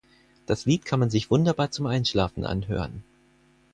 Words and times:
Das 0.47 0.65
Lied 0.65 0.85
kann 0.85 0.99
man 0.99 1.11
sich 1.11 1.29
wunderbar 1.29 1.69
zum 1.69 1.85
Einschlafen 1.85 2.43
anhören. 2.43 3.03